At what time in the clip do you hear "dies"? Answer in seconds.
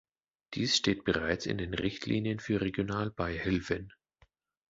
0.55-0.77